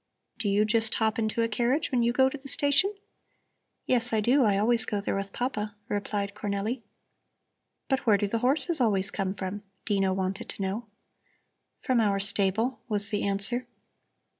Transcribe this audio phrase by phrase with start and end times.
[0.39, 2.95] Do you just hop into a carriage when you go to the station?"
[3.85, 6.81] "Yes, I do; I always go there with Papa," replied Cornelli.
[7.87, 10.87] "But where do the horses always come from?" Dino wanted to know.
[11.83, 13.67] "From our stable," was the answer.